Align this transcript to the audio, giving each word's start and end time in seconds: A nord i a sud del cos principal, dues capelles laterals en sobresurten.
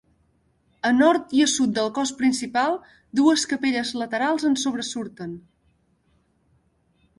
A 0.87 0.89
nord 0.99 1.35
i 1.39 1.43
a 1.47 1.49
sud 1.51 1.75
del 1.75 1.91
cos 1.97 2.13
principal, 2.21 2.79
dues 3.21 3.45
capelles 3.53 3.93
laterals 4.03 4.49
en 4.51 4.59
sobresurten. 4.65 5.39